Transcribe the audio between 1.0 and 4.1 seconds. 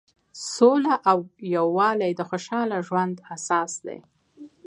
او یووالی د خوشحاله ژوند اساس دی.